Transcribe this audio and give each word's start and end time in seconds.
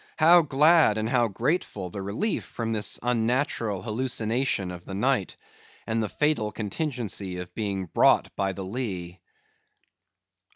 How 0.17 0.41
glad 0.41 0.97
and 0.97 1.07
how 1.09 1.27
grateful 1.27 1.91
the 1.91 2.01
relief 2.01 2.43
from 2.43 2.71
this 2.73 2.99
unnatural 3.03 3.83
hallucination 3.83 4.71
of 4.71 4.83
the 4.85 4.95
night, 4.95 5.37
and 5.85 6.01
the 6.01 6.09
fatal 6.09 6.51
contingency 6.51 7.37
of 7.37 7.53
being 7.53 7.85
brought 7.85 8.35
by 8.35 8.51
the 8.53 8.65
lee! 8.65 9.19